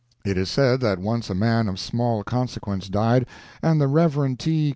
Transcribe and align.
It 0.25 0.35
is 0.35 0.49
said 0.49 0.81
that 0.81 0.97
once 0.97 1.29
a 1.29 1.35
man 1.35 1.67
of 1.67 1.79
small 1.79 2.23
consequence 2.23 2.89
died, 2.89 3.27
and 3.61 3.79
the 3.79 3.87
Rev. 3.87 4.35
T. 4.39 4.69